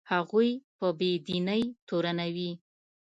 هغوی 0.11 0.49
په 0.77 0.87
بې 0.99 1.11
دینۍ 1.25 1.63
تورنوي. 1.87 2.51